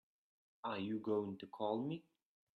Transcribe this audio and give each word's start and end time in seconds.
Are 0.63 0.79
you 0.79 0.97
going 0.97 1.37
to 1.37 1.45
call 1.45 1.83
me? 1.83 2.03